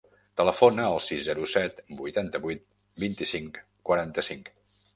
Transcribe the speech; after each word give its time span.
Telefona 0.39 0.85
al 0.93 0.97
sis, 1.07 1.21
zero, 1.27 1.45
set, 1.51 1.83
vuitanta-vuit, 2.01 2.65
vint-i-cinc, 3.07 3.63
quaranta-cinc. 3.91 4.55